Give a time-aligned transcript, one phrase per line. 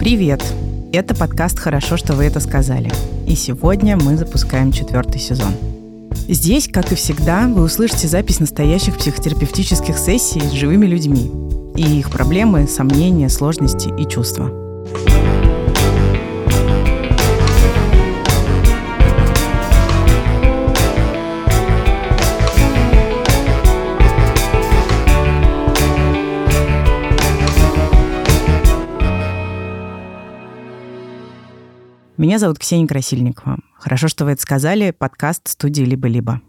[0.00, 0.42] Привет!
[0.94, 2.90] Это подкаст «Хорошо, что вы это сказали».
[3.26, 5.52] И сегодня мы запускаем четвертый сезон.
[6.26, 11.30] Здесь, как и всегда, вы услышите запись настоящих психотерапевтических сессий с живыми людьми
[11.76, 14.50] и их проблемы, сомнения, сложности и чувства.
[32.20, 33.60] Меня зовут Ксения Красильникова.
[33.78, 34.90] Хорошо, что вы это сказали.
[34.90, 36.42] Подкаст студии «Либо-либо».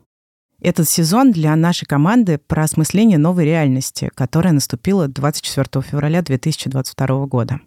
[0.59, 7.61] Этот сезон для нашей команды про осмысление новой реальности, которая наступила 24 февраля 2022 года.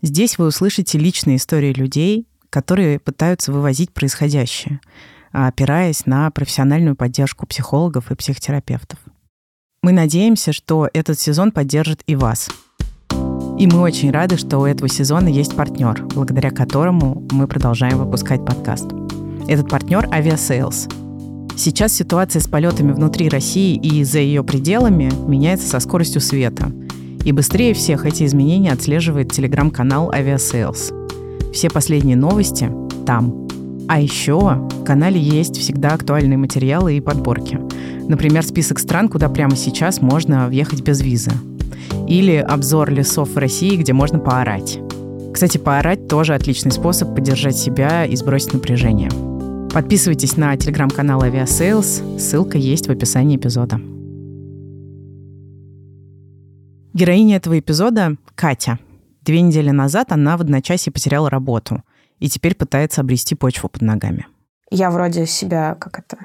[0.00, 4.78] Здесь вы услышите личные истории людей, которые пытаются вывозить происходящее,
[5.32, 9.00] опираясь на профессиональную поддержку психологов и психотерапевтов.
[9.82, 12.48] Мы надеемся, что этот сезон поддержит и вас–
[13.58, 18.44] и мы очень рады, что у этого сезона есть партнер, благодаря которому мы продолжаем выпускать
[18.44, 18.86] подкаст.
[19.46, 20.92] Этот партнер— Aviasales.
[21.56, 26.72] Сейчас ситуация с полетами внутри России и за ее пределами меняется со скоростью света.
[27.24, 30.92] И быстрее всех эти изменения отслеживает телеграм-канал Aviasales.
[31.52, 32.70] Все последние новости
[33.06, 33.46] там.
[33.86, 37.60] А еще в канале есть всегда актуальные материалы и подборки.
[38.08, 41.30] Например, список стран, куда прямо сейчас можно въехать без визы–
[42.08, 44.78] или обзор лесов в России, где можно поорать.
[45.32, 49.10] Кстати, поорать тоже отличный способ поддержать себя и сбросить напряжение.
[49.72, 53.80] Подписывайтесь на телеграм-канал Aviasales, ссылка есть в описании эпизода.
[56.92, 58.78] Героиня этого эпизода— Катя.
[59.22, 61.82] Две недели назад она в одночасье потеряла работу
[62.20, 64.28] и теперь пытается обрести почву под ногами.
[64.70, 66.18] Я вроде себя, как это,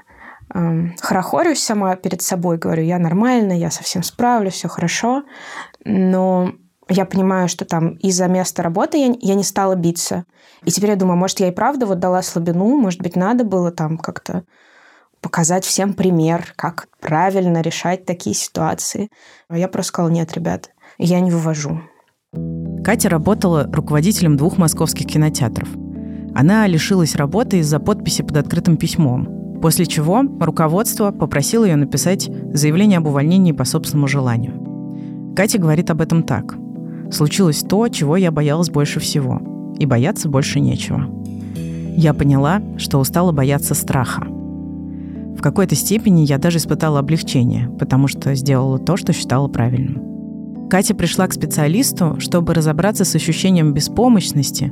[0.51, 5.23] хорохорюсь сама перед собой, говорю, я нормально, я совсем справлюсь, все хорошо,
[5.85, 6.53] но
[6.89, 10.25] я понимаю, что там из-за места работы я, я не стала биться.
[10.63, 13.71] И теперь я думаю, может, я и правда вот дала слабину, может быть, надо было
[13.71, 14.43] там как-то
[15.21, 19.09] показать всем пример, как правильно решать такие ситуации.
[19.49, 21.81] А я просто сказала, нет, ребят, я не вывожу.
[22.83, 25.69] Катя работала руководителем двух московских кинотеатров.
[26.35, 32.99] Она лишилась работы из-за подписи под открытым письмом, После чего руководство попросило ее написать заявление
[32.99, 35.33] об увольнении по собственному желанию.
[35.35, 36.55] Катя говорит об этом так.
[37.11, 39.41] «Случилось то, чего я боялась больше всего.
[39.77, 41.07] И бояться больше нечего.
[41.95, 44.25] Я поняла, что устала бояться страха.
[44.25, 50.67] В какой-то степени я даже испытала облегчение, потому что сделала то, что считала правильным.
[50.69, 54.71] Катя пришла к специалисту, чтобы разобраться с ощущением беспомощности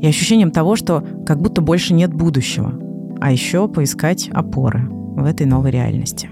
[0.00, 2.72] и ощущением того, что как будто больше нет будущего,
[3.20, 6.30] а еще поискать опоры в этой новой реальности.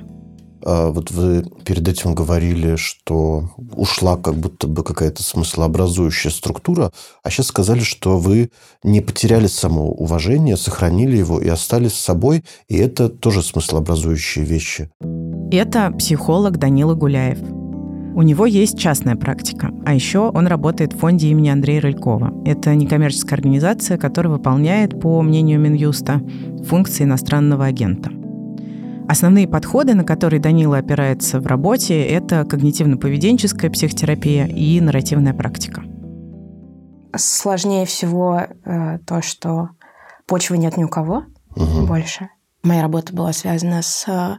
[0.64, 6.92] А вот вы перед этим говорили, что ушла как будто бы какая-то смыслообразующая структура,
[7.22, 8.50] а сейчас сказали, что вы
[8.84, 14.90] не потеряли самоуважение, сохранили его и остались с собой, и это тоже смыслообразующие вещи.
[15.50, 17.38] Это психолог Данила Гуляев–
[18.14, 22.42] у него есть частная практика, а еще он работает в фонде имени Андрея Рылькова.
[22.44, 26.20] Это некоммерческая организация, которая выполняет, по мнению Минюста,
[26.66, 28.10] функции иностранного агента.
[29.08, 35.82] Основные подходы, на которые Данила опирается в работе, это когнитивно-поведенческая психотерапия и нарративная практика.
[37.14, 39.70] Сложнее всего э, то, что
[40.26, 41.24] почвы нет ни у кого
[41.54, 41.86] угу.
[41.86, 42.28] больше.
[42.62, 44.38] Моя работа была связана с э,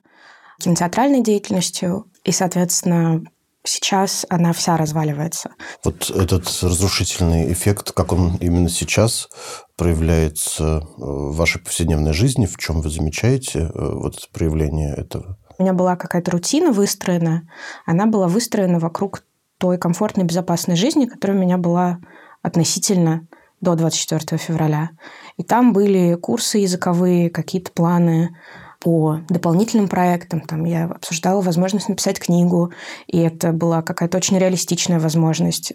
[0.59, 3.21] кинотеатральной деятельностью, и, соответственно,
[3.63, 5.51] сейчас она вся разваливается.
[5.83, 9.29] Вот этот разрушительный эффект, как он именно сейчас
[9.75, 15.37] проявляется в вашей повседневной жизни, в чем вы замечаете э, вот проявление этого?
[15.57, 17.49] У меня была какая-то рутина выстроена,
[17.85, 19.23] она была выстроена вокруг
[19.57, 21.99] той комфортной, безопасной жизни, которая у меня была
[22.41, 23.27] относительно
[23.61, 24.89] до 24 февраля.
[25.37, 28.35] И там были курсы языковые, какие-то планы,
[28.83, 30.41] по дополнительным проектам.
[30.41, 32.73] Там я обсуждала возможность написать книгу,
[33.07, 35.71] и это была какая-то очень реалистичная возможность.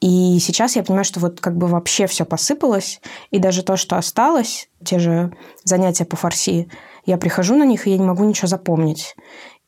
[0.00, 3.00] И сейчас я понимаю, что вот как бы вообще все посыпалось,
[3.32, 5.32] и даже то, что осталось, те же
[5.64, 6.70] занятия по фарси,
[7.04, 9.16] я прихожу на них, и я не могу ничего запомнить.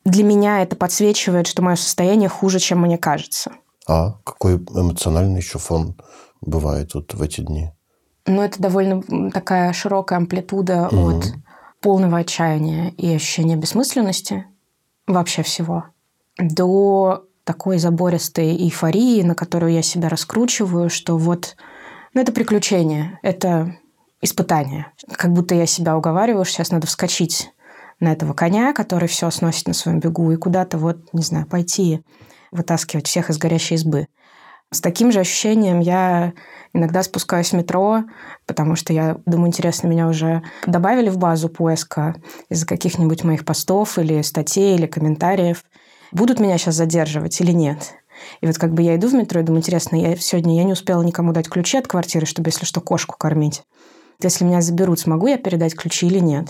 [0.05, 3.50] Для меня это подсвечивает, что мое состояние хуже, чем мне кажется.
[3.88, 6.00] А какой эмоциональный еще фон
[6.40, 7.72] бывает вот в эти дни?
[8.26, 9.02] Ну, это довольно
[9.32, 11.19] такая широкая амплитуда угу.
[11.19, 11.32] от
[11.81, 14.47] полного отчаяния и ощущения бессмысленности
[15.06, 15.87] вообще всего,
[16.38, 21.56] до такой забористой эйфории, на которую я себя раскручиваю, что вот
[22.15, 23.77] ну, это приключение, это
[24.21, 24.93] испытание.
[25.12, 27.50] Как будто я себя уговариваю, что сейчас надо вскочить
[27.99, 32.03] на этого коня, который все сносит на своем бегу, и куда-то вот, не знаю, пойти
[32.50, 34.09] вытаскивать всех из горящей избы.
[34.72, 36.32] С таким же ощущением я
[36.72, 38.05] иногда спускаюсь в метро,
[38.46, 42.14] потому что я думаю, интересно, меня уже добавили в базу поиска
[42.49, 45.64] из-за каких-нибудь моих постов или статей или комментариев.
[46.12, 47.94] Будут меня сейчас задерживать или нет?
[48.40, 50.72] И вот как бы я иду в метро и думаю, интересно, я сегодня я не
[50.72, 53.62] успела никому дать ключи от квартиры, чтобы, если что, кошку кормить.
[54.22, 56.46] Если меня заберут, смогу я передать ключи или нет?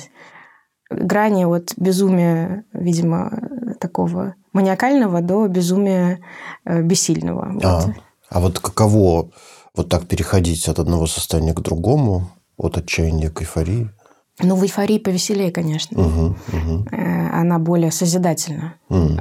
[0.91, 6.19] Грани от безумия, видимо, такого маниакального до безумия
[6.65, 7.55] э, бессильного.
[7.63, 7.95] А, вот.
[8.31, 9.31] А вот каково
[9.75, 13.91] вот так переходить от одного состояния к другому, от отчаяния к эйфории?
[14.39, 16.01] Ну, в эйфории повеселее, конечно.
[16.01, 16.87] Угу, угу.
[16.91, 19.19] Она более созидательна, угу.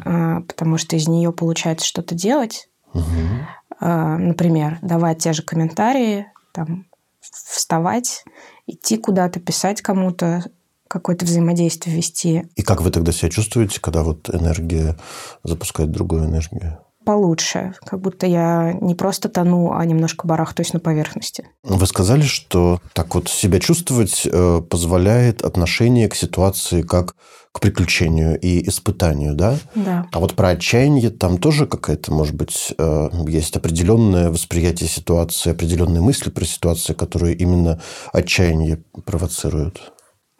[0.47, 2.69] потому что из нее получается что-то делать.
[2.93, 3.81] Угу.
[3.81, 6.85] Например, давать те же комментарии, там,
[7.19, 8.23] вставать,
[8.67, 10.45] идти куда-то, писать кому-то,
[10.87, 12.45] какое-то взаимодействие вести.
[12.55, 14.97] И как вы тогда себя чувствуете, когда вот энергия
[15.43, 16.79] запускает другую энергию?
[17.09, 21.47] Получше, как будто я не просто тону, а немножко барахтаюсь на поверхности.
[21.63, 27.15] Вы сказали, что так вот себя чувствовать э, позволяет отношение к ситуации как
[27.51, 29.57] к приключению и испытанию, да?
[29.73, 30.05] Да.
[30.11, 36.01] А вот про отчаяние там тоже какая-то, может быть, э, есть определенное восприятие ситуации, определенные
[36.01, 37.81] мысли про ситуацию, которые именно
[38.13, 39.93] отчаяние провоцируют.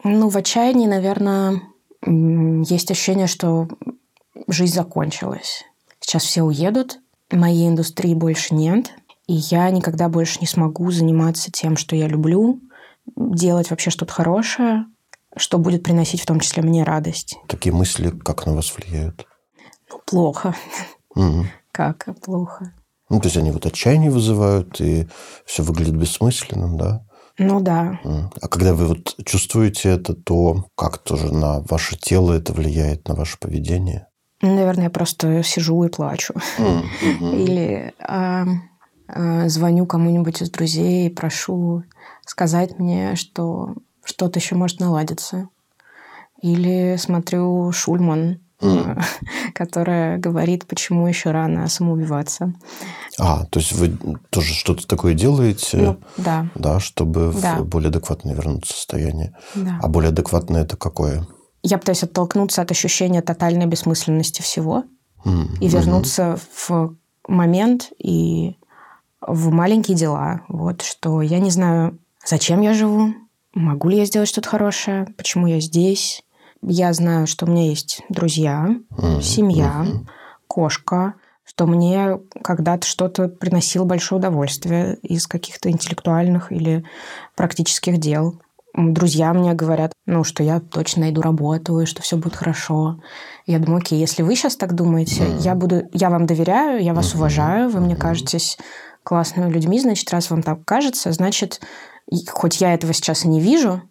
[0.04, 1.62] Ну, в отчаянии, наверное,
[2.06, 3.66] есть ощущение, что
[4.46, 5.64] жизнь закончилась.
[6.00, 6.98] Сейчас все уедут,
[7.30, 8.90] моей индустрии больше нет,
[9.26, 12.60] и я никогда больше не смогу заниматься тем, что я люблю,
[13.16, 14.86] делать вообще что-то хорошее,
[15.36, 17.36] что будет приносить в том числе мне радость.
[17.46, 19.26] Такие мысли как на вас влияют?
[19.90, 20.54] Ну, плохо.
[21.14, 21.46] Угу.
[21.72, 22.74] Как плохо?
[23.08, 25.08] Ну, то есть они вот отчаяние вызывают, и
[25.44, 27.04] все выглядит бессмысленным, да?
[27.38, 27.98] Ну да.
[28.04, 33.14] А когда вы вот чувствуете это, то как тоже на ваше тело это влияет, на
[33.14, 34.06] ваше поведение?
[34.42, 36.34] Наверное, я просто сижу и плачу.
[36.58, 38.44] Или э,
[39.08, 41.84] э, звоню кому-нибудь из друзей и прошу
[42.24, 45.48] сказать мне, что что-то еще может наладиться.
[46.40, 49.02] Или смотрю Шульман, mm.
[49.54, 52.54] которая говорит, почему еще рано самоубиваться.
[53.18, 53.98] А, то есть вы
[54.30, 55.76] тоже что-то такое делаете?
[55.76, 56.46] Ну, да.
[56.54, 57.58] Да, чтобы да.
[57.58, 59.34] в более адекватное вернуться состояние.
[59.54, 59.78] Да.
[59.82, 61.26] А более адекватное это какое?
[61.62, 64.84] Я пытаюсь оттолкнуться от ощущения тотальной бессмысленности всего
[65.24, 65.58] mm-hmm.
[65.60, 66.96] и вернуться в
[67.28, 68.56] момент и
[69.20, 70.42] в маленькие дела.
[70.48, 73.14] Вот что я не знаю, зачем я живу,
[73.54, 76.22] могу ли я сделать что-то хорошее, почему я здесь.
[76.62, 79.22] Я знаю, что у меня есть друзья, mm-hmm.
[79.22, 80.06] семья, mm-hmm.
[80.46, 81.14] кошка,
[81.44, 86.84] что мне когда-то что-то приносило большое удовольствие из каких-то интеллектуальных или
[87.34, 88.40] практических дел
[88.74, 93.00] друзья мне говорят, ну, что я точно найду работу, и что все будет хорошо.
[93.46, 95.40] Я думаю, окей, если вы сейчас так думаете, mm.
[95.40, 97.16] я буду, я вам доверяю, я вас mm-hmm.
[97.16, 98.58] уважаю, вы мне кажетесь
[99.02, 101.60] классными людьми, значит, раз вам так кажется, значит,
[102.30, 103.82] хоть я этого сейчас и не вижу,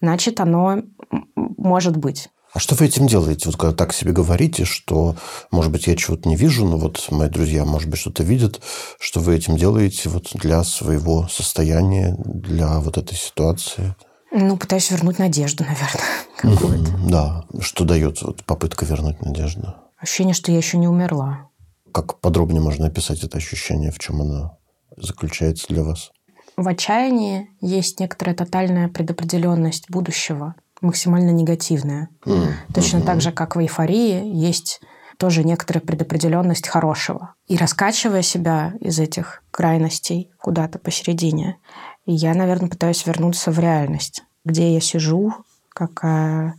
[0.00, 0.82] значит, оно
[1.34, 2.28] может быть.
[2.54, 3.46] А что вы этим делаете?
[3.46, 5.16] Вот когда так себе говорите, что,
[5.50, 8.60] может быть, я чего-то не вижу, но вот мои друзья, может быть, что-то видят,
[9.00, 13.96] что вы этим делаете вот для своего состояния, для вот этой ситуации?
[14.30, 16.04] Ну, пытаюсь вернуть надежду, наверное,
[16.36, 16.92] какую-то.
[17.08, 17.44] Да.
[17.60, 19.74] Что дает вот попытка вернуть надежду?
[19.98, 21.48] Ощущение, что я еще не умерла.
[21.92, 24.58] Как подробнее можно описать это ощущение, в чем оно
[24.96, 26.12] заключается для вас?
[26.56, 32.08] В отчаянии есть некоторая тотальная предопределенность будущего максимально негативная.
[32.24, 32.52] Mm.
[32.72, 33.04] Точно mm-hmm.
[33.04, 34.80] так же, как в эйфории, есть
[35.18, 37.34] тоже некоторая предопределенность хорошего.
[37.46, 41.58] И раскачивая себя из этих крайностей куда-то посередине,
[42.06, 45.34] я, наверное, пытаюсь вернуться в реальность, где я сижу,
[45.70, 46.54] какая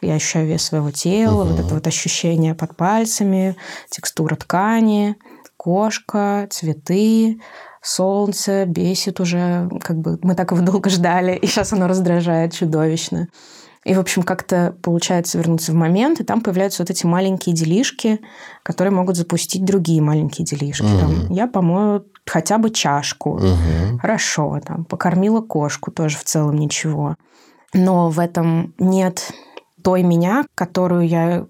[0.00, 1.50] я ощущаю вес своего тела, uh-huh.
[1.50, 3.56] вот это вот ощущение под пальцами,
[3.90, 5.16] текстура ткани,
[5.56, 7.40] кошка, цветы,
[7.82, 13.28] солнце бесит уже, как бы мы так его долго ждали, и сейчас оно раздражает чудовищно.
[13.86, 18.20] И, в общем, как-то получается вернуться в момент, и там появляются вот эти маленькие делишки,
[18.64, 20.82] которые могут запустить другие маленькие делишки.
[20.82, 20.98] Угу.
[20.98, 23.36] Там, я помою хотя бы чашку.
[23.36, 23.98] Угу.
[24.02, 24.58] Хорошо.
[24.66, 27.14] Там, покормила кошку, тоже в целом ничего.
[27.74, 29.30] Но в этом нет
[29.84, 31.46] той меня, которую я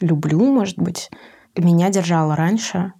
[0.00, 1.10] люблю, может быть.
[1.56, 2.92] Меня держала раньше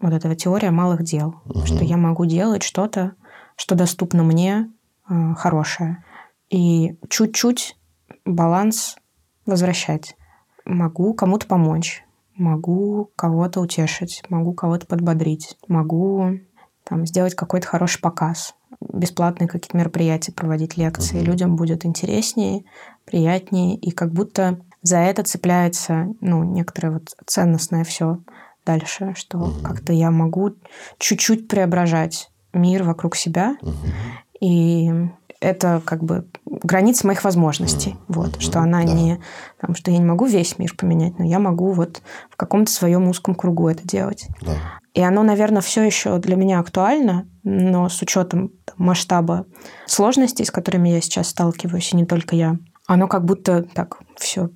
[0.00, 1.36] вот эта теория малых дел.
[1.44, 1.66] Угу.
[1.66, 3.12] Что я могу делать что-то,
[3.54, 4.68] что доступно мне,
[5.08, 6.04] э, хорошее.
[6.50, 7.76] И чуть-чуть
[8.24, 8.96] баланс
[9.46, 10.16] возвращать.
[10.64, 12.04] Могу кому-то помочь,
[12.36, 16.38] могу кого-то утешить, могу кого-то подбодрить, могу
[16.84, 21.18] там, сделать какой-то хороший показ, бесплатные какие-то мероприятия проводить, лекции.
[21.18, 21.24] Угу.
[21.24, 22.64] Людям будет интереснее,
[23.04, 28.18] приятнее, и как будто за это цепляется ну, некоторое вот ценностное все
[28.64, 29.62] дальше, что угу.
[29.62, 30.54] как-то я могу
[30.98, 33.56] чуть-чуть преображать мир вокруг себя.
[33.62, 33.72] Угу.
[34.40, 34.90] И
[35.42, 37.90] это как бы граница моих возможностей.
[37.90, 38.04] Mm-hmm.
[38.08, 38.92] Вот, что она да.
[38.92, 39.20] не...
[39.60, 43.08] Там, что я не могу весь мир поменять, но я могу вот в каком-то своем
[43.08, 44.28] узком кругу это делать.
[44.40, 44.54] Да.
[44.94, 49.46] И оно, наверное, все еще для меня актуально, но с учетом масштаба
[49.86, 52.56] сложностей, с которыми я сейчас сталкиваюсь, и не только я,
[52.86, 54.50] оно как будто так все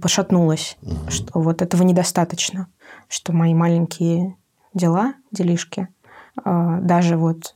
[0.00, 1.10] пошатнулось, угу.
[1.10, 2.68] что вот этого недостаточно,
[3.08, 4.36] что мои маленькие
[4.74, 5.88] дела, делишки,
[6.44, 7.54] а, даже вот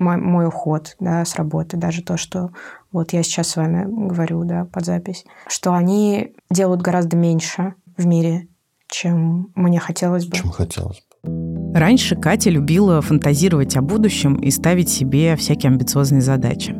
[0.00, 2.50] мой, мой уход да, с работы, даже то, что
[2.90, 8.06] вот я сейчас с вами говорю да, под запись, что они делают гораздо меньше в
[8.06, 8.48] мире,
[8.88, 10.36] чем мне хотелось бы.
[10.36, 11.78] Чем хотелось бы.
[11.78, 16.74] Раньше Катя любила фантазировать о будущем и ставить себе всякие амбициозные задачи.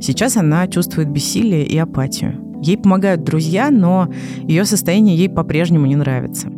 [0.00, 2.60] Сейчас она чувствует бессилие и апатию.
[2.62, 4.08] Ей помогают друзья, но
[4.42, 6.48] ее состояние ей по-прежнему не нравится.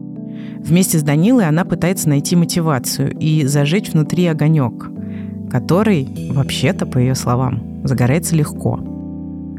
[0.58, 4.90] Вместе с Данилой она пытается найти мотивацию и зажечь внутри огонек,
[5.50, 8.78] который, вообще-то, по ее словам, загорается легко.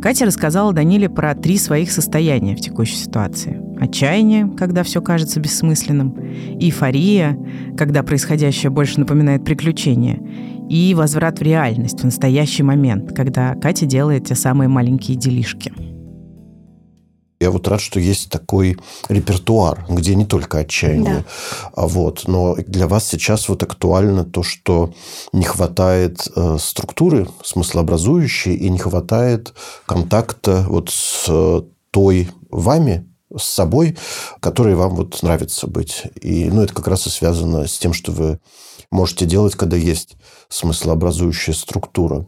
[0.01, 3.61] Катя рассказала Даниле про три своих состояния в текущей ситуации.
[3.79, 6.17] Отчаяние, когда все кажется бессмысленным,
[6.59, 7.37] эйфория,
[7.77, 10.19] когда происходящее больше напоминает приключение,
[10.69, 15.71] и возврат в реальность, в настоящий момент, когда Катя делает те самые маленькие делишки–
[17.41, 18.77] я вот рад, что есть такой
[19.09, 21.25] репертуар, где не только отчаяние.
[21.25, 21.71] Да.
[21.75, 24.93] А вот, но для вас сейчас вот актуально то, что
[25.33, 29.53] не хватает э, структуры смыслообразующей и не хватает
[29.87, 33.97] контакта вот с э, той вами, с собой,
[34.39, 36.03] которой вам вот нравится быть.
[36.21, 38.39] И ну, это как раз и связано с тем, что вы
[38.91, 40.15] можете делать, когда есть
[40.49, 42.27] смыслообразующая структура.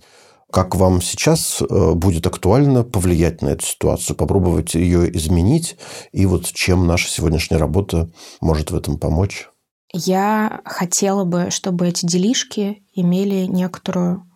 [0.53, 5.77] Как вам сейчас э, будет актуально повлиять на эту ситуацию, попробовать ее изменить,
[6.11, 9.49] и вот чем наша сегодняшняя работа может в этом помочь?
[9.91, 14.29] Я хотела бы, чтобы эти делишки имели некоторую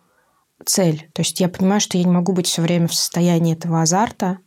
[0.66, 1.08] цель.
[1.14, 4.38] То есть я понимаю, что я не могу быть все время в состоянии этого азарта,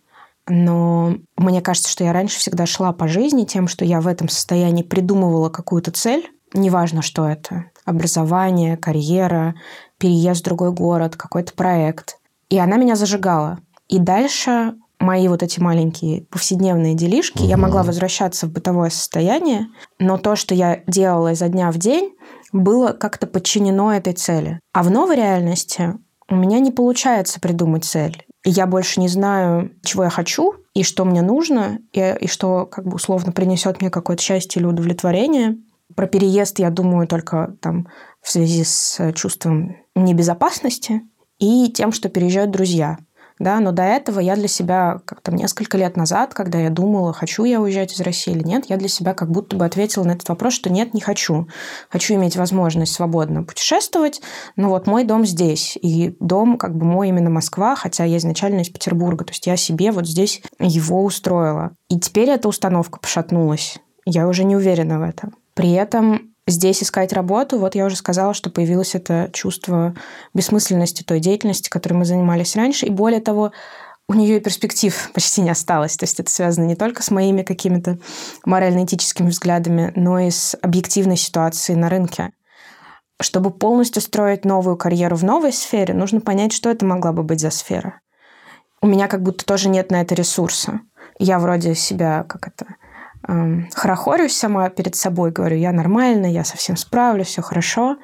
[0.50, 4.28] но мне кажется, что я раньше всегда шла по жизни тем, что я в этом
[4.28, 9.56] состоянии придумывала какую-то цель, неважно, что это, образование, карьера,
[9.98, 12.18] переезд в другой город, какой-то проект.
[12.50, 13.60] И она меня зажигала.
[13.88, 17.48] И дальше мои вот эти маленькие повседневные делишки, угу.
[17.48, 19.68] я могла возвращаться в бытовое состояние,
[20.00, 22.14] но то, что я делала изо дня в день,
[22.54, 24.60] было как-то подчинено этой цели.
[24.74, 25.94] А в новой реальности
[26.30, 28.26] у меня не получается придумать цель.
[28.44, 32.86] Я больше не знаю, чего я хочу, и что мне нужно, и, и что как
[32.86, 35.58] бы условно принесет мне какое-то счастье или удовлетворение.
[35.96, 37.88] Про переезд я думаю только там
[38.22, 41.02] в связи с чувством небезопасности
[41.40, 42.98] и тем, что переезжают друзья.
[43.40, 47.12] Да, но до этого я для себя, как там несколько лет назад, когда я думала,
[47.12, 50.12] хочу я уезжать из России или нет, я для себя как будто бы ответила на
[50.12, 51.48] этот вопрос, что нет, не хочу.
[51.90, 54.22] Хочу иметь возможность свободно путешествовать,
[54.56, 58.60] но вот мой дом здесь, и дом как бы мой именно Москва, хотя я изначально
[58.60, 61.72] из Петербурга, то есть я себе вот здесь его устроила.
[61.90, 63.80] И теперь эта установка пошатнулась.
[64.06, 65.34] Я уже не уверена в этом.
[65.54, 69.96] При этом здесь искать работу, вот я уже сказала, что появилось это чувство
[70.34, 72.86] бессмысленности той деятельности, которой мы занимались раньше.
[72.86, 73.52] И более того,
[74.08, 75.98] у нее и перспектив почти не осталось.
[75.98, 77.98] То есть это связано не только с моими какими-то
[78.46, 82.32] морально-этическими взглядами, но и с объективной ситуацией на рынке.
[83.22, 87.40] Чтобы полностью строить новую карьеру в новой сфере, нужно понять, что это могла бы быть
[87.40, 88.02] за сфера.
[88.82, 90.82] У меня как будто тоже нет на это ресурса.
[91.20, 92.76] Я вроде себя, как это,
[93.74, 97.98] хорохорюсь сама перед собой, говорю, я нормально, я совсем справлюсь, все хорошо,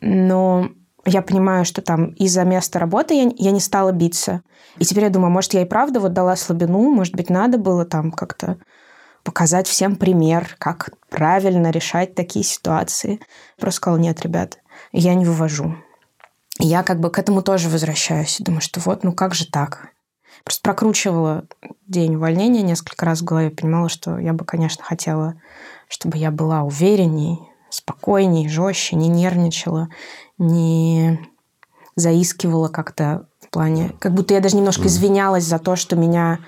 [0.00, 0.70] но
[1.06, 4.42] я понимаю, что там из-за места работы я, я не стала биться.
[4.78, 7.84] И теперь я думаю, может, я и правда вот дала слабину, может быть, надо было
[7.84, 8.58] там как-то
[9.22, 13.20] показать всем пример, как правильно решать такие ситуации.
[13.58, 14.58] Просто сказала, нет, ребят,
[14.92, 15.76] я не вывожу.
[16.60, 18.36] И я как бы к этому тоже возвращаюсь.
[18.40, 19.93] Думаю, что вот, ну как же так?
[20.44, 21.44] Просто прокручивала
[21.86, 25.34] день увольнения несколько раз в голове, понимала, что я бы, конечно, хотела,
[25.88, 29.88] чтобы я была уверенней, спокойней, жестче, не нервничала,
[30.38, 31.18] не
[31.96, 33.92] заискивала как-то в плане...
[33.98, 36.40] Как будто я даже немножко извинялась за то, что меня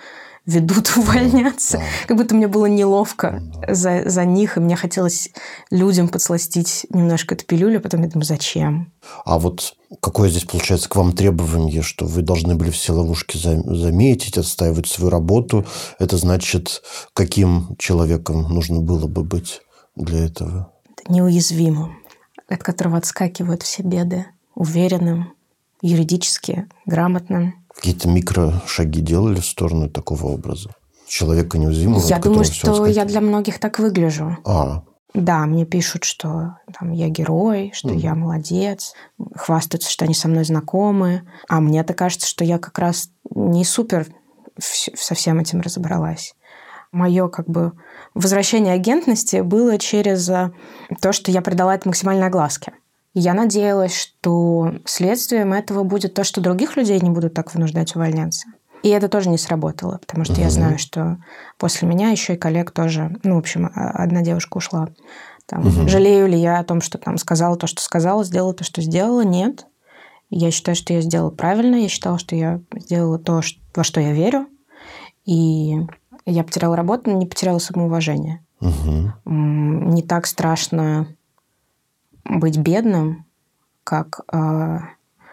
[0.47, 1.83] ведут увольняться.
[2.07, 3.75] Как будто мне было неловко да.
[3.75, 5.31] за, за них, и мне хотелось
[5.71, 8.93] людям подсластить немножко эту пилюлю, а потом я думаю, зачем?
[9.25, 14.39] А вот какое здесь получается к вам требование, что вы должны были все ловушки заметить,
[14.39, 15.67] отстаивать свою работу?
[15.99, 19.61] Это значит, каким человеком нужно было бы быть
[19.97, 20.73] для этого?
[21.09, 21.99] Неуязвимым,
[22.49, 25.33] от которого отскакивают все беды, уверенным,
[25.83, 30.71] юридически грамотным, Какие-то микрошаги делали в сторону такого образа?
[31.07, 32.05] Человека неуязвимого?
[32.07, 34.37] Я думаю, что я для многих так выгляжу.
[34.45, 34.83] А,
[35.15, 37.97] Да, мне пишут, что там, я герой, что mm.
[37.97, 38.93] я молодец,
[39.35, 41.23] хвастаются, что они со мной знакомы.
[41.49, 44.07] А мне-то кажется, что я как раз не супер
[44.59, 46.35] со всем этим разобралась.
[46.93, 47.73] Мое как бы
[48.15, 50.51] возвращение агентности было через э,
[51.01, 52.73] то, что я придала это максимальной огласке.
[53.19, 58.49] Я надеялась, что следствием этого будет то, что других людей не будут так вынуждать увольняться.
[58.83, 60.43] И это тоже не сработало, потому что угу.
[60.43, 61.17] я знаю, что
[61.57, 64.91] после меня еще и коллег тоже, ну, в общем, одна девушка ушла.
[65.47, 65.89] Там, угу.
[65.89, 69.23] Жалею ли я о том, что там сказала то, что сказала, сделала то, что сделала?
[69.23, 69.67] Нет.
[70.29, 71.77] Я считаю, что я сделала правильно.
[71.77, 73.41] Я считала, что я сделала то,
[73.75, 74.47] во что я верю.
[75.25, 75.75] И
[76.27, 78.45] я потеряла работу, но не потеряла самоуважение.
[78.61, 79.13] Угу.
[79.25, 81.17] Не так страшно
[82.29, 83.27] быть бедным,
[83.85, 84.79] как э,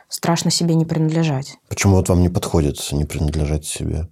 [0.08, 1.58] страшно себе не принадлежать.
[1.70, 4.10] Почему вот вам не подходит не принадлежать себе?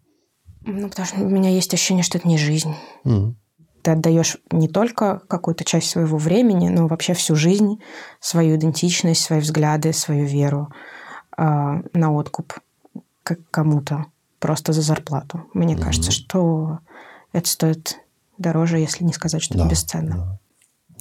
[0.62, 2.76] Ну, потому что у меня есть ощущение, что это не жизнь.
[3.06, 3.36] Mm.
[3.82, 7.82] Ты отдаешь не только какую-то часть своего времени, но вообще всю жизнь,
[8.20, 10.72] свою идентичность, свои взгляды, свою веру
[11.38, 12.54] э, на откуп
[13.24, 14.06] к кому-то
[14.40, 15.46] просто за зарплату.
[15.54, 15.84] Мне mm-hmm.
[15.84, 16.80] кажется, что
[17.32, 18.00] это стоит
[18.38, 20.16] дороже, если не сказать, что да, это бесценно.
[20.16, 20.40] Да.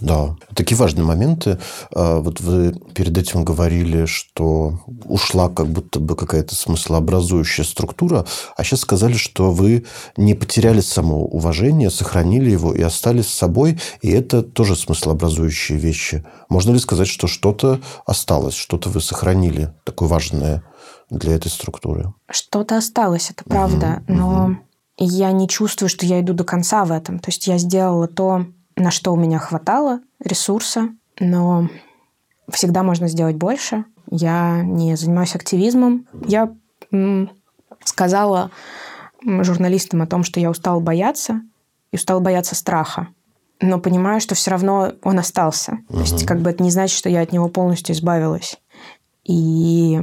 [0.00, 1.58] Да, такие важные моменты.
[1.94, 8.26] А, вот вы перед этим говорили, что ушла как будто бы какая-то смыслообразующая структура,
[8.56, 9.84] а сейчас сказали, что вы
[10.16, 16.24] не потеряли самоуважение, сохранили его и остались с собой, и это тоже смыслообразующие вещи.
[16.48, 20.62] Можно ли сказать, что что-то осталось, что-то вы сохранили такое важное
[21.10, 22.12] для этой структуры?
[22.30, 24.56] Что-то осталось, это правда, угу, но угу.
[24.98, 27.18] я не чувствую, что я иду до конца в этом.
[27.18, 28.46] То есть я сделала то,
[28.76, 31.68] на что у меня хватало ресурса, но
[32.50, 33.84] всегда можно сделать больше.
[34.10, 36.06] Я не занимаюсь активизмом.
[36.26, 36.54] Я
[37.84, 38.50] сказала
[39.24, 41.42] журналистам о том, что я устала бояться
[41.92, 43.08] и устала бояться страха.
[43.60, 45.80] Но понимаю, что все равно он остался.
[45.88, 45.94] Угу.
[45.94, 48.58] То есть, как бы это не значит, что я от него полностью избавилась.
[49.24, 50.00] И,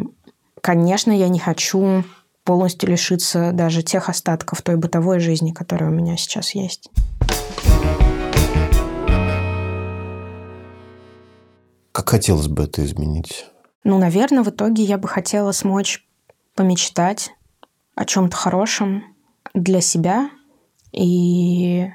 [0.61, 2.03] конечно, я не хочу
[2.43, 6.89] полностью лишиться даже тех остатков той бытовой жизни, которая у меня сейчас есть.
[11.97, 13.47] Как хотелось бы это изменить?
[13.83, 16.05] Ну, наверное, в итоге я бы хотела смочь
[16.53, 17.31] помечтать
[17.95, 19.03] о чем-то хорошем
[19.55, 20.29] для себя
[20.91, 21.87] и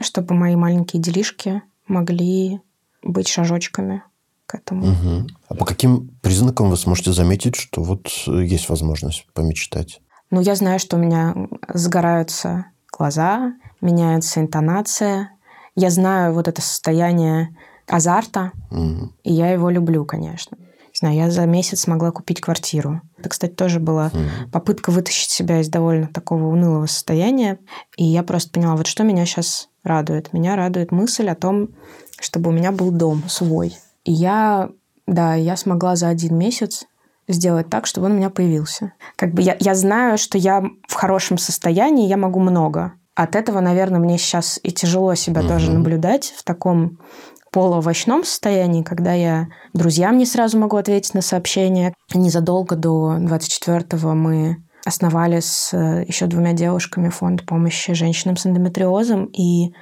[0.00, 2.60] чтобы мои маленькие делишки могли
[3.02, 4.04] быть шажочками
[4.46, 4.92] к этому.
[4.92, 5.26] Угу.
[5.48, 10.00] А по каким признакам вы сможете заметить, что вот есть возможность помечтать?
[10.30, 11.34] Ну, я знаю, что у меня
[11.74, 15.32] загораются глаза, меняется интонация.
[15.74, 20.56] Я знаю вот это состояние азарта, mm и я его люблю, конечно.
[20.58, 23.00] Не знаю, я за месяц смогла купить квартиру.
[23.16, 27.58] Это, кстати, тоже была mm попытка вытащить себя из довольно такого унылого состояния.
[27.96, 30.32] И я просто поняла, вот что меня сейчас радует.
[30.32, 31.70] Меня радует мысль о том,
[32.20, 33.76] чтобы у меня был дом свой.
[34.04, 34.70] И я,
[35.06, 36.84] да, я смогла за один месяц
[37.28, 38.92] сделать так, чтобы он у меня появился.
[39.16, 42.92] Как бы я, я знаю, что я в хорошем состоянии, я могу много.
[43.14, 46.98] От этого, наверное, мне сейчас и тяжело себя mm тоже наблюдать в таком
[47.52, 51.94] полуовощном состоянии, когда я друзьям не сразу могу ответить на сообщения.
[52.12, 59.26] Незадолго до 24-го мы основали с э, еще двумя девушками фонд помощи женщинам с эндометриозом,
[59.26, 59.72] и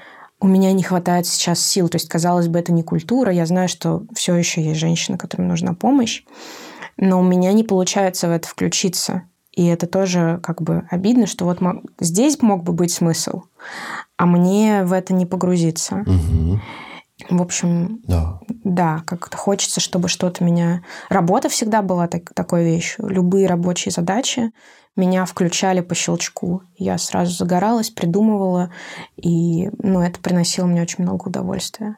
[0.40, 1.88] у меня не хватает сейчас сил.
[1.88, 3.32] То есть, казалось бы, это не культура.
[3.32, 6.24] Я знаю, что все еще есть женщины, которым нужна помощь,
[6.96, 9.22] но у меня не получается в это включиться.
[9.52, 11.58] И это тоже как бы обидно, что вот
[11.98, 13.42] здесь мог бы быть смысл,
[14.16, 16.04] а мне в это не погрузиться.
[16.06, 16.60] Угу.
[17.28, 20.82] В общем, да, да как-то хочется, чтобы что-то меня...
[21.08, 23.06] Работа всегда была так, такой вещью.
[23.08, 24.52] Любые рабочие задачи
[24.96, 26.62] меня включали по щелчку.
[26.76, 28.70] Я сразу загоралась, придумывала,
[29.16, 31.96] и ну, это приносило мне очень много удовольствия.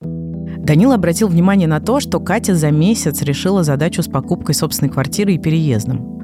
[0.00, 5.34] Данил обратил внимание на то, что Катя за месяц решила задачу с покупкой собственной квартиры
[5.34, 6.20] и переездом.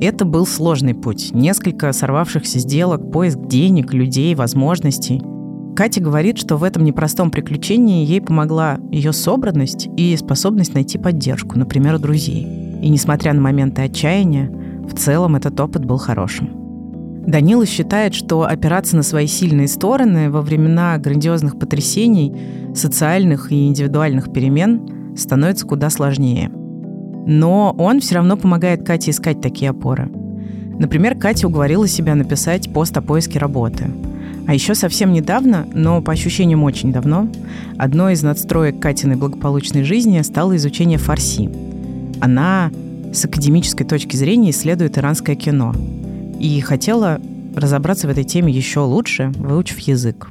[0.00, 1.30] Это был сложный путь.
[1.32, 5.22] Несколько сорвавшихся сделок, поиск денег, людей, возможностей–
[5.74, 11.58] Катя говорит, что в этом непростом приключении ей помогла ее собранность и способность найти поддержку,
[11.58, 12.46] например, друзей.
[12.80, 14.48] И несмотря на моменты отчаяния,
[14.86, 16.50] в целом этот опыт был хорошим.
[17.26, 22.36] Данила считает, что опираться на свои сильные стороны во времена грандиозных потрясений,
[22.74, 26.50] социальных и индивидуальных перемен становится куда сложнее.
[27.26, 30.08] Но он все равно помогает Кате искать такие опоры.
[30.78, 33.86] Например, Катя уговорила себя написать пост о поиске работы–
[34.46, 37.28] а еще совсем недавно, но по ощущениям очень давно,
[37.78, 41.50] одной из надстроек Катиной благополучной жизни стало изучение фарси.
[42.20, 42.70] Она
[43.12, 45.74] с академической точки зрения исследует иранское кино
[46.38, 47.20] и хотела
[47.54, 50.28] разобраться в этой теме еще лучше, выучив язык.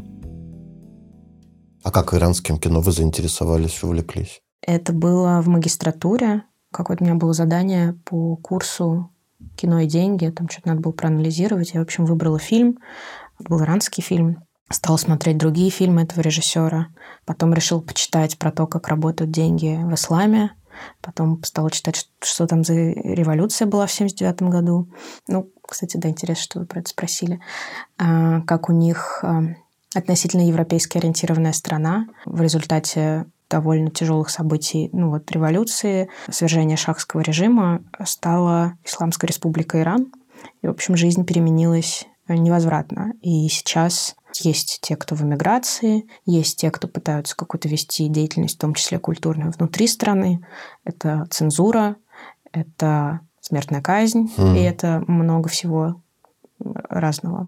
[1.84, 4.42] А как иранским кино вы заинтересовались, увлеклись?
[4.62, 6.44] Это было в магистратуре.
[6.72, 9.10] Какое-то у меня было задание по курсу
[9.58, 10.30] «Кино и деньги».
[10.30, 11.74] Там что-то надо было проанализировать.
[11.74, 12.80] Я, в общем, выбрала фильм.
[13.48, 14.44] Был иранский фильм.
[14.70, 16.88] Стала смотреть другие фильмы этого режиссера.
[17.26, 20.52] Потом решил почитать про то, как работают деньги в исламе.
[21.02, 24.90] Потом стала читать, что там за революция была в 79 году.
[25.28, 27.40] Ну, кстати, да, интересно, что вы про это спросили.
[27.98, 29.44] А, как у них а,
[29.94, 37.84] относительно европейски ориентированная страна в результате довольно тяжелых событий, ну вот революции, свержения шахского режима,
[38.04, 40.12] стала Исламская республика Иран.
[40.64, 43.14] И, в общем, жизнь переменилась невозвратно.
[43.22, 48.60] И сейчас есть те, кто в эмиграции, есть те, кто пытаются какую-то вести деятельность, в
[48.60, 50.46] том числе культурную, внутри страны.
[50.84, 51.98] Это цензура,
[52.52, 54.58] это смертная казнь, mm.
[54.58, 56.02] и это много всего
[56.60, 57.48] разного.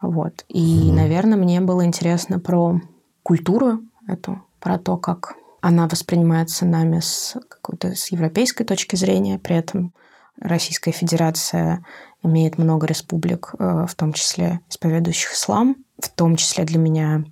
[0.00, 0.44] Вот.
[0.48, 0.92] И, mm.
[0.92, 2.80] наверное, мне было интересно про
[3.22, 9.56] культуру эту, про то, как она воспринимается нами с какой-то с европейской точки зрения, при
[9.56, 9.94] этом
[10.40, 11.84] Российская Федерация
[12.22, 15.76] имеет много республик, э, в том числе исповедующих ислам.
[16.00, 17.24] В том числе для меня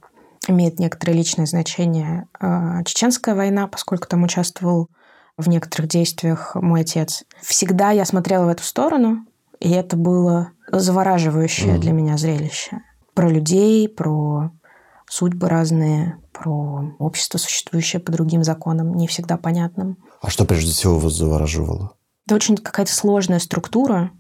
[0.49, 4.89] имеет некоторое личное значение э, Чеченская война, поскольку там участвовал
[5.37, 7.25] в некоторых действиях мой отец.
[7.41, 9.27] Всегда я смотрела в эту сторону,
[9.61, 11.79] и это было завораживающее mm.
[11.79, 12.81] для меня зрелище.
[13.15, 14.51] Про людей, про
[15.09, 19.99] судьбы разные, про общество, существующее по другим законам, не всегда понятным.
[20.21, 21.95] А что прежде всего вас завораживало?
[22.27, 24.11] Это очень какая-то сложная структура,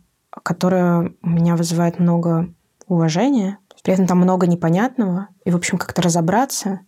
[0.43, 2.53] которая у меня вызывает много
[2.87, 3.59] уважения.
[3.83, 5.29] При этом там много непонятного.
[5.45, 6.81] И, в общем, как-то разобраться,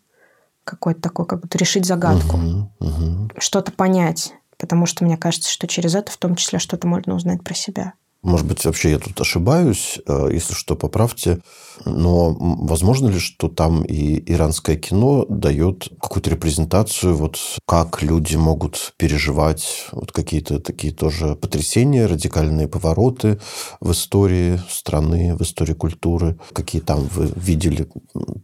[0.64, 3.31] какой-то такой, как будто решить загадку, угу, угу.
[3.38, 4.35] что-то понять.
[4.59, 7.94] Потому что мне кажется, что через это в том числе что-то можно узнать про себя.
[8.24, 11.40] Может быть, вообще я тут ошибаюсь, э, если что, поправьте.
[11.84, 18.94] Но возможно ли, что там и иранское кино дает какую-то репрезентацию, вот как люди могут
[18.96, 23.38] переживать вот какие-то такие тоже потрясения, радикальные повороты
[23.80, 26.38] в истории страны, в истории культуры?
[26.54, 27.87] Какие там вы видели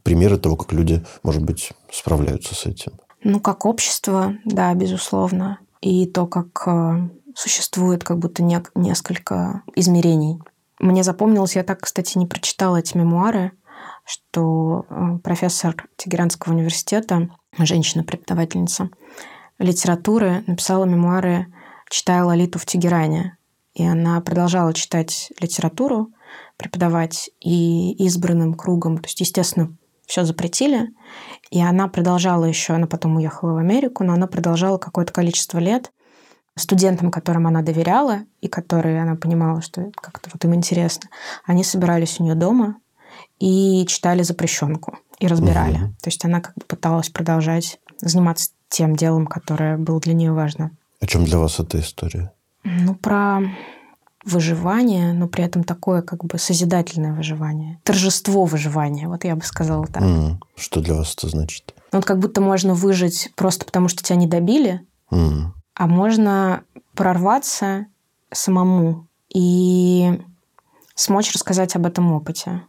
[0.03, 2.93] примеры того, как люди, может быть, справляются с этим?
[3.25, 5.59] Ну, как общество, да, безусловно.
[5.81, 7.09] И то, как э,
[7.41, 10.39] существует как будто не, несколько измерений.
[10.79, 13.53] Мне запомнилось, я так, кстати, не прочитала эти мемуары,
[14.05, 18.91] что э, профессор Тегеранского университета, женщина-преподавательница
[19.59, 21.47] литературы, написала мемуары
[21.89, 23.37] «Читая Лолиту в Тегеране».
[23.73, 26.11] И она продолжала читать литературу,
[26.59, 28.99] преподавать и избранным кругом.
[28.99, 29.75] То есть, естественно,
[30.05, 30.91] все запретили.
[31.51, 35.91] И она продолжала еще, она потом уехала в Америку, но она продолжала какое-то количество лет
[36.57, 41.09] студентам, которым она доверяла, и которые она понимала, что как-то вот им интересно,
[41.45, 42.77] они собирались у нее дома
[43.39, 45.77] и читали запрещенку и разбирали.
[45.77, 45.95] Угу.
[46.03, 50.71] То есть она как бы пыталась продолжать заниматься тем делом, которое было для нее важно.
[51.01, 52.33] О чем для вас эта история?
[52.65, 53.41] Ну, про
[54.25, 57.81] выживание, но при этом такое как бы созидательное выживание.
[57.85, 60.03] Торжество выживания, вот я бы сказала так.
[60.03, 60.37] Mm.
[60.57, 61.75] Что для вас это значит?
[61.93, 66.65] Ну, вот как будто можно выжить просто потому, что тебя не добили, mm а можно
[66.95, 67.87] прорваться
[68.31, 70.21] самому и
[70.95, 72.65] смочь рассказать об этом опыте.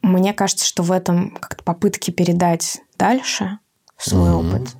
[0.00, 3.58] Мне кажется, что в этом как-то попытке передать дальше
[3.96, 4.48] свой mm-hmm.
[4.48, 4.76] опыт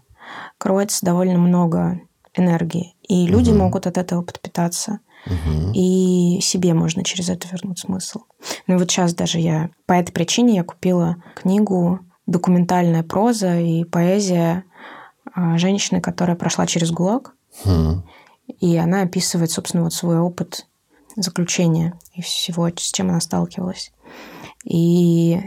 [0.59, 2.01] кроется довольно много
[2.35, 2.95] энергии.
[3.03, 3.57] И люди mm-hmm.
[3.57, 5.01] могут от этого подпитаться.
[5.27, 5.73] Угу.
[5.75, 8.21] И себе можно через это вернуть смысл.
[8.69, 14.63] Ну вот сейчас даже я по этой причине я купила книгу «Документальная проза и поэзия
[15.35, 17.35] а, женщины, которая прошла через ГУЛАГ».
[17.65, 18.03] Хм.
[18.61, 20.67] И она описывает, собственно, вот свой опыт
[21.17, 23.93] заключения и всего, с чем она сталкивалась.
[24.65, 25.41] И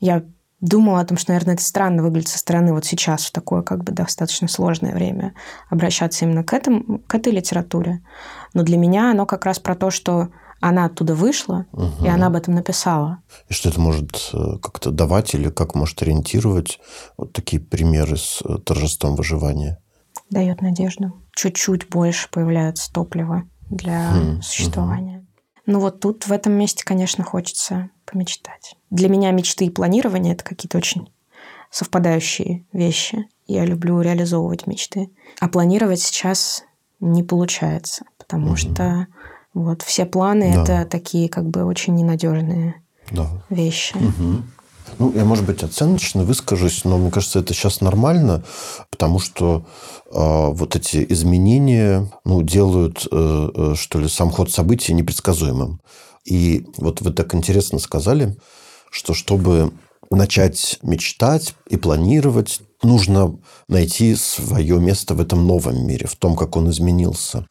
[0.00, 0.24] я
[0.60, 3.84] думала о том, что, наверное, это странно выглядит со стороны вот сейчас, в такое как
[3.84, 5.34] бы достаточно сложное время,
[5.70, 8.02] обращаться именно к, этому, к этой литературе.
[8.54, 10.28] Но для меня оно как раз про то, что
[10.60, 12.04] она оттуда вышла, угу.
[12.04, 13.18] и она об этом написала.
[13.48, 16.80] И что это может э, как-то давать или как может ориентировать
[17.18, 19.78] вот такие примеры с э, торжеством выживания?
[20.30, 24.42] Дает надежду чуть-чуть больше появляется топлива для mm-hmm.
[24.42, 25.24] существования.
[25.66, 28.76] Ну вот тут в этом месте, конечно, хочется помечтать.
[28.90, 31.12] Для меня мечты и планирование это какие-то очень
[31.70, 33.28] совпадающие вещи.
[33.46, 35.10] Я люблю реализовывать мечты.
[35.40, 36.64] А планировать сейчас
[37.00, 38.56] не получается, потому mm-hmm.
[38.56, 39.06] что
[39.52, 40.62] вот все планы да.
[40.62, 43.28] это такие как бы очень ненадежные да.
[43.50, 43.96] вещи.
[43.96, 44.42] Угу.
[44.98, 48.44] Ну, я, может быть, оценочно выскажусь, но мне кажется, это сейчас нормально,
[48.90, 49.66] потому что
[50.06, 55.80] э, вот эти изменения ну, делают, э, э, что ли, сам ход событий непредсказуемым.
[56.24, 58.36] И вот вы так интересно сказали,
[58.90, 59.72] что чтобы
[60.10, 66.56] начать мечтать и планировать, нужно найти свое место в этом новом мире, в том, как
[66.56, 67.46] он изменился.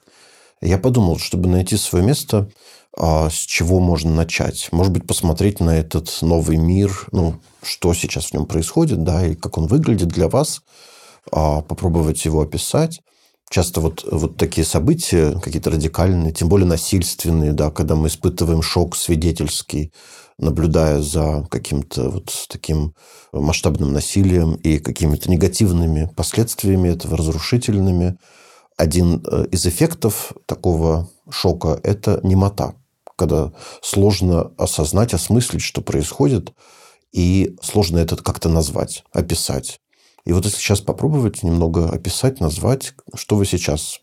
[0.61, 2.49] Я подумал, чтобы найти свое место,
[2.97, 4.69] а, с чего можно начать?
[4.71, 9.35] Может быть, посмотреть на этот новый мир, ну, что сейчас в нем происходит, да, и
[9.35, 10.61] как он выглядит для вас,
[11.31, 13.01] а, попробовать его описать.
[13.49, 18.95] Часто вот, вот такие события, какие-то радикальные, тем более насильственные, да, когда мы испытываем шок
[18.95, 19.91] свидетельский,
[20.37, 22.93] наблюдая за каким-то вот таким
[23.31, 28.17] масштабным насилием и какими-то негативными последствиями этого, разрушительными.
[28.77, 32.73] Один э, из эффектов такого шока– это немота,
[33.15, 36.53] когда сложно осознать, осмыслить, что происходит,
[37.11, 39.79] и сложно это как-то назвать, описать.
[40.25, 44.01] И вот если сейчас попробовать немного описать, назвать, что вы сейчас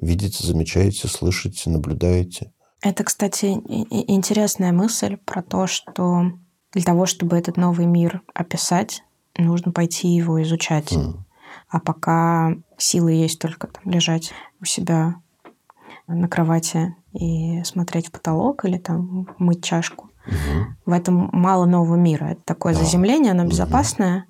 [0.00, 2.52] видите, замечаете, слышите, наблюдаете.
[2.82, 3.46] Это, кстати,
[3.90, 6.32] интересная мысль про то, что
[6.72, 9.02] для того, чтобы этот новый мир описать,
[9.36, 10.92] нужно пойти его изучать.
[10.92, 11.18] Mm.
[11.68, 15.16] А пока силы есть только там, лежать у себя
[16.14, 20.10] на кровати и смотреть в потолок или там мыть чашку.
[20.26, 20.66] Угу.
[20.86, 22.26] В этом мало нового мира.
[22.26, 22.80] Это такое да.
[22.80, 24.26] заземление, оно безопасное,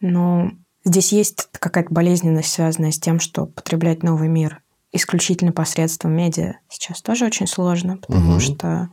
[0.00, 0.10] угу.
[0.10, 0.50] но
[0.84, 7.00] здесь есть какая-то болезненность, связанная с тем, что потреблять новый мир исключительно посредством медиа сейчас
[7.00, 8.40] тоже очень сложно, потому угу.
[8.40, 8.90] что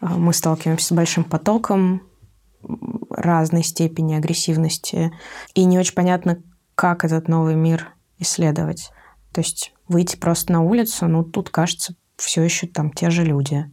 [0.00, 2.02] э, мы сталкиваемся с большим потоком
[3.10, 5.12] разной степени агрессивности,
[5.54, 6.42] и не очень понятно,
[6.74, 8.90] как этот новый мир исследовать.
[9.36, 13.70] То есть выйти просто на улицу, ну, тут, кажется, все еще там те же люди.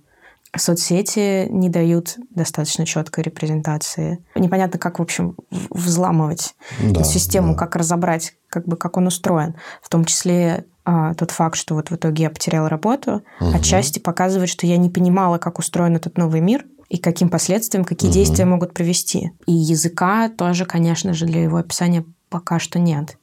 [0.54, 4.21] Соцсети не дают достаточно четкой репрезентации.
[4.36, 5.38] Непонятно, как, в общем,
[5.69, 7.60] взламывать да, эту систему, да.
[7.60, 9.56] как разобрать, как бы, как он устроен.
[9.82, 13.56] В том числе а, тот факт, что вот в итоге я потеряла работу, угу.
[13.56, 18.10] отчасти показывает, что я не понимала, как устроен этот новый мир и каким последствиям, какие
[18.10, 18.15] угу.
[18.15, 19.32] действия могут привести.
[19.45, 23.17] И языка тоже, конечно же, для его описания пока что нет.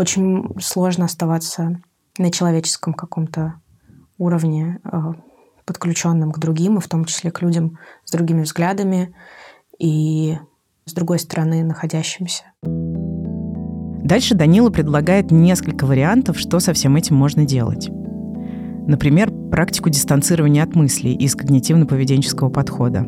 [0.00, 1.78] Очень сложно оставаться
[2.16, 3.56] на человеческом каком-то
[4.16, 5.12] уровне, а,
[5.66, 9.14] подключенным к другим, и в том числе к людям с другими взглядами
[9.78, 10.38] и
[10.86, 12.44] с другой стороны находящимся.
[14.02, 17.90] Дальше Данила предлагает несколько вариантов, что со всем этим можно делать.
[18.86, 23.04] Например, практику дистанцирования от мыслей из когнитивно-поведенческого подхода.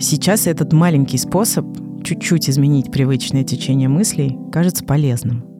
[0.00, 1.66] Сейчас этот маленький способ
[2.02, 5.55] чуть-чуть изменить привычное течение мыслей кажется полезным.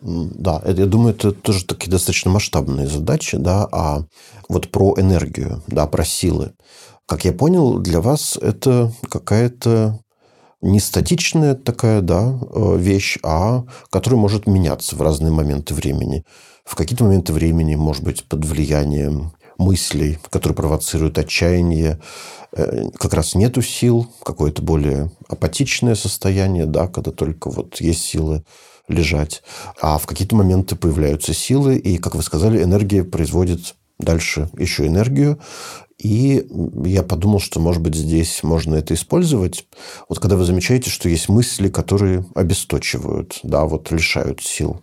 [0.00, 4.04] Да, я думаю, это тоже такие достаточно масштабные задачи, да, а
[4.48, 6.52] вот про энергию, да, про силы.
[7.06, 9.98] Как я понял, для вас это какая-то
[10.60, 16.24] не статичная такая да, э, вещь, а которая может меняться в разные моменты времени.
[16.64, 22.00] В какие-то моменты времени, может быть, под влиянием мыслей, которые провоцируют отчаяние,
[22.52, 28.44] э, как раз нету сил, какое-то более апатичное состояние, да, когда только вот есть силы
[28.88, 29.42] лежать.
[29.80, 35.38] А в какие-то моменты появляются силы, и, как вы сказали, энергия производит дальше еще энергию.
[35.98, 36.46] И
[36.84, 39.66] я подумал, что, может быть, здесь можно это использовать.
[40.08, 44.80] Вот когда вы замечаете, что есть мысли, которые обесточивают, да, вот лишают сил,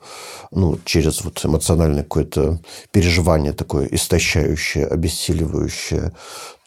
[0.51, 2.59] ну, через вот эмоциональное какое-то
[2.91, 6.11] переживание такое истощающее, обессиливающее,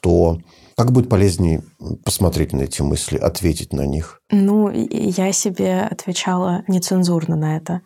[0.01, 0.41] то
[0.79, 1.65] как будет полезнее
[2.05, 4.21] посмотреть на эти мысли, ответить на них?
[4.31, 7.83] Ну, я себе отвечала нецензурно на это.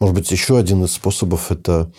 [0.00, 1.92] Может быть, еще один из способов– это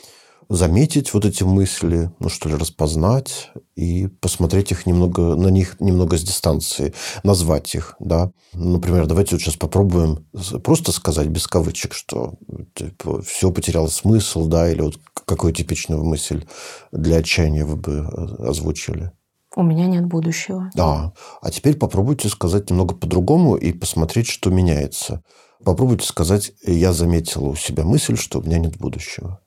[0.50, 6.18] заметить вот эти мысли, ну что ли, распознать и посмотреть их немного, на них немного
[6.18, 6.94] с дистанции,
[7.24, 8.32] назвать их, да.
[8.52, 10.28] Например, давайте вот сейчас попробуем
[10.66, 12.34] просто сказать без кавычек, что
[12.74, 16.46] типа, все потеряло смысл, да, или вот какую типичную мысль
[16.92, 19.14] для отчаяния вы бы э, озвучили.
[19.56, 20.70] У меня нет будущего.
[20.76, 21.14] Да.
[21.42, 25.24] А теперь попробуйте сказать немного по-другому и посмотреть, что меняется.
[25.64, 29.40] Попробуйте сказать, я заметила у себя мысль, что у меня нет будущего.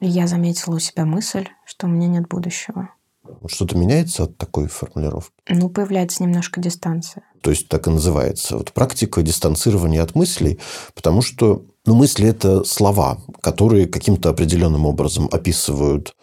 [0.00, 2.90] Я заметила у себя мысль, что у меня нет будущего.
[3.46, 5.32] Что-то меняется от такой формулировки?
[5.48, 7.22] Ну, появляется немножко дистанция.
[7.40, 8.56] То есть так и называется.
[8.56, 10.58] Вот практика дистанцирования от мыслей,
[10.94, 16.14] потому что ну, мысли– это слова, которые каким-то определенным образом описывают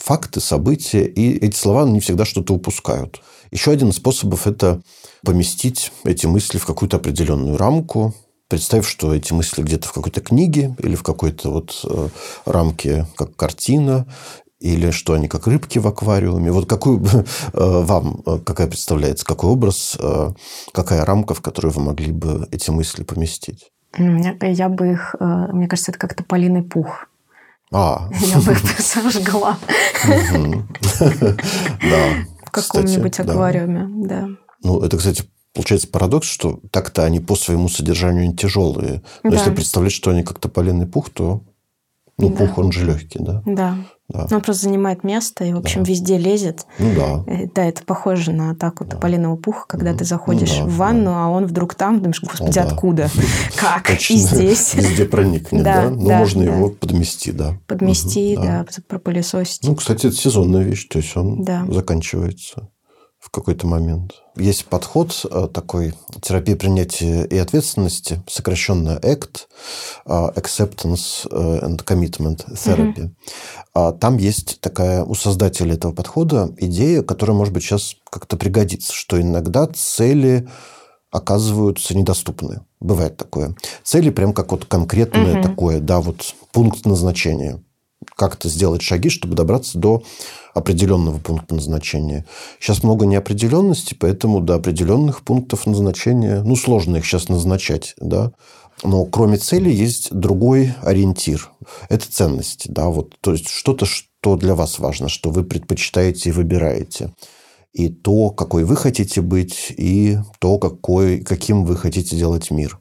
[0.00, 3.20] факты, события, и эти слова не всегда что-то упускают.
[3.50, 4.80] Еще один из способов– это
[5.24, 8.14] поместить эти мысли в какую-то определенную рамку,
[8.48, 12.08] представив, что эти мысли где-то в какой-то книге или в какой-то вот э,
[12.46, 14.06] рамке, как картина,
[14.58, 16.52] или что они как рыбки в аквариуме.
[16.52, 17.22] Вот какую э,
[17.54, 19.98] вам, э, какая представляется, какой образ,
[20.72, 23.70] какая рамка, в которую вы могли бы эти мысли поместить?
[23.98, 27.09] Я бы их, мне кажется, это как-то полиный пух.
[27.72, 28.08] А.
[28.20, 29.58] Я бы их сожгла.
[30.98, 32.24] Да.
[32.44, 34.28] В каком-нибудь аквариуме, да.
[34.62, 35.22] Ну, это, кстати,
[35.54, 39.02] получается парадокс, что так-то они по своему содержанию не тяжелые.
[39.22, 39.36] Но Да.
[39.36, 41.42] если представлять, что они как тополиный пух, то
[42.18, 42.36] ну, Да.
[42.36, 43.42] пух, он же легкий, да?
[43.46, 43.76] Да.
[44.12, 44.26] Да.
[44.30, 45.90] Он просто занимает место и, в общем, Да.
[45.90, 46.66] везде лезет.
[46.78, 47.24] Ну да.
[47.32, 51.10] Э, Да, это похоже на атаку тополиного пуха, когда ты заходишь Ну да, в ванну,
[51.14, 52.62] а он вдруг там, думаешь, господи, Ну да.
[52.64, 53.08] откуда?
[53.56, 53.86] Как?
[53.86, 54.14] Точно.
[54.14, 54.74] И здесь.
[54.74, 55.90] Везде проникнет, Да, да?
[55.90, 56.54] Ну, да, можно да.
[56.56, 57.56] его подмести, да.
[57.66, 59.60] Подмести, Мгм, да, пропылесосить.
[59.64, 61.64] Ну, кстати, это сезонная вещь, то есть он Да.
[61.68, 62.68] заканчивается
[63.30, 64.14] в какой-то момент.
[64.36, 69.46] Есть подход э, такой терапии принятия и ответственности, сокращенно ACT,
[70.04, 73.10] э, Acceptance э, and Commitment Therapy.
[73.72, 78.92] А Там есть такая у создателя этого подхода идея, которая, может быть, сейчас как-то пригодится,
[78.92, 80.48] что иногда цели
[81.12, 82.62] оказываются недоступны.
[82.80, 83.54] Бывает такое.
[83.84, 85.42] Цели прям как вот конкретное Мгм.
[85.42, 87.62] такое, да, вот пункт назначения.
[88.20, 90.02] Как-то сделать шаги, чтобы добраться до
[90.52, 92.26] определенного пункта назначения.
[92.60, 98.32] Сейчас много неопределенности, поэтому до определенных пунктов назначения, ну, сложно их сейчас назначать, да.
[98.82, 101.50] Но кроме цели есть другой ориентир.
[101.88, 106.32] Это ценности, да, вот, то есть что-то, что для вас важно, что вы предпочитаете и
[106.32, 107.14] выбираете.
[107.72, 112.78] И то, какой вы хотите быть, и то, какой, каким вы хотите делать мир.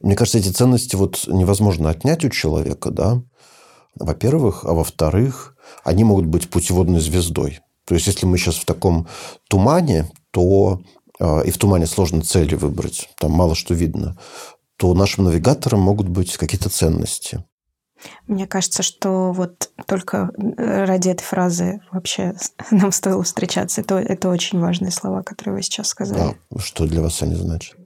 [0.00, 3.22] Мне кажется, эти ценности вот невозможно отнять у человека, да,
[3.98, 7.60] во-первых, а во-вторых, они могут быть путеводной звездой.
[7.84, 9.06] То есть, если мы сейчас в таком
[9.48, 10.80] тумане, то
[11.18, 14.18] э, и в тумане сложно цели выбрать, там мало что видно,
[14.76, 17.44] то нашим навигатором могут быть какие-то ценности.
[18.26, 22.34] Мне кажется, что вот только э, ради этой фразы вообще
[22.70, 23.80] нам стоило встречаться.
[23.80, 26.36] Это, это очень важные слова, которые вы сейчас сказали.
[26.50, 27.76] Да, что для вас они значат?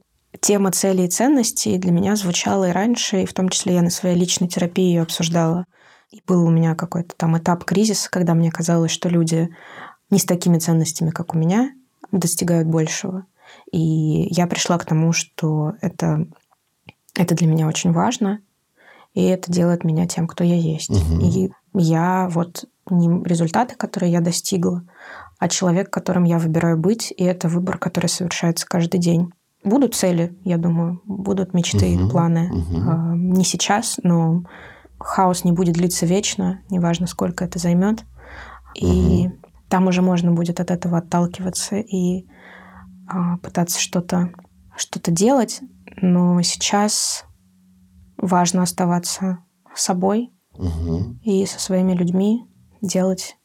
[0.40, 3.90] Тема цели и ценностей для меня звучала и раньше, и в том числе я на
[3.90, 5.66] своей личной терапии ее обсуждала.
[6.12, 9.48] И был у меня какой-то там этап кризиса, когда мне казалось, что люди
[10.11, 11.72] не с такими ценностями, как у меня,
[12.12, 13.25] достигают большего.
[13.72, 16.27] И я пришла к тому, что это,
[17.14, 18.40] это для меня очень важно,
[19.14, 20.90] и это делает меня тем, кто я есть.
[20.90, 21.20] Мгм.
[21.20, 24.85] И я вот не результаты, которые я достигла,
[25.38, 29.33] а человек, которым я выбираю быть, и это выбор, который совершается каждый день.
[29.64, 32.51] Будут цели, я думаю, будут мечты, Мгм, планы.
[32.87, 34.42] А, Не сейчас, но
[35.03, 38.05] хаос не будет длиться вечно, неважно, сколько это займет.
[38.75, 39.31] И
[39.69, 42.27] там уже можно будет от этого отталкиваться и
[43.09, 44.31] а, пытаться что-то
[44.77, 45.61] что делать.
[46.01, 47.25] Но сейчас
[48.17, 49.38] важно оставаться
[49.75, 51.21] собой Мгм.
[51.23, 52.47] и со своими людьми
[52.81, 53.37] делать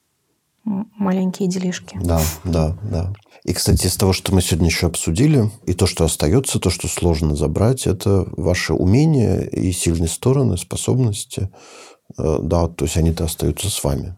[0.97, 1.99] маленькие делишки.
[2.03, 3.13] Да, да, да.
[3.43, 6.87] И, кстати, из того, что мы сегодня еще обсудили, и то, что остается, то, что
[6.87, 11.49] сложно забрать, это ваши умения и сильные стороны, способности.
[12.17, 14.17] Э, Да, то есть они-то остаются с вами.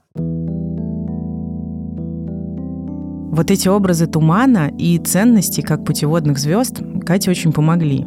[3.31, 8.05] Вот эти образы тумана и ценностей, как путеводных звезд, Кате очень помогли.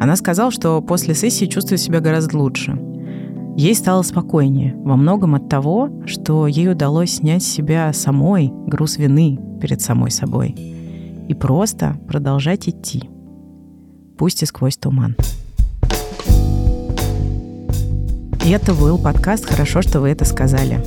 [0.00, 2.87] Она сказала, что после сессии чувствует себя гораздо лучше.
[3.58, 8.98] Ей стало спокойнее, во многом от того, что ей удалось снять с себя самой груз
[8.98, 10.54] вины перед самой собой
[11.28, 13.10] и просто продолжать идти,
[14.16, 15.16] пусть и сквозь туман.
[18.44, 20.80] И это был подкаст «Хорошо, что вы это сказали».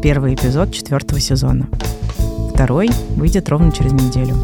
[0.00, 1.68] Первый эпизод четвертого сезона.
[2.54, 4.36] Второй выйдет ровно через неделю.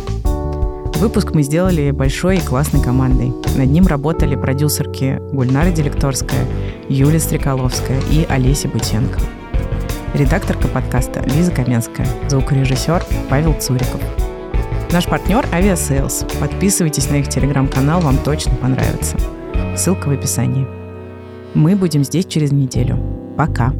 [0.96, 3.32] Выпуск мы сделали большой и классной командой.
[3.56, 6.46] Над ним работали продюсерки Гульнара Делекторская,
[6.88, 9.18] Юлия Стреколовская и Олеся Бутенко.
[10.12, 14.00] Редакторка подкаста Лиза Каменская, звукорежиссер Павел Цуриков.
[14.92, 16.26] Наш партнер Aviasales.
[16.38, 19.16] Подписывайтесь на их телеграм-канал, вам точно понравится.
[19.76, 20.66] Ссылка в описании.
[21.54, 22.98] Мы будем здесь через неделю.
[23.36, 23.72] Пока.